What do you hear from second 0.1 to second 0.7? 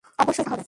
অবশ্যই- কাল দেখা হবে।